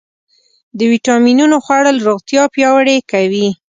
د 0.77 0.79
ویټامینونو 0.91 1.55
خوړل 1.65 1.97
روغتیا 2.09 2.43
پیاوړې 2.55 2.97
کوي. 3.11 3.47